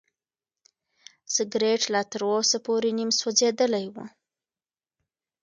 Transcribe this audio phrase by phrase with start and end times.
[1.33, 3.95] سګرټ لا تر اوسه پورې نیم سوځېدلی و.